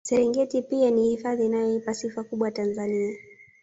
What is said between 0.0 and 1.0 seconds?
Serengeti pia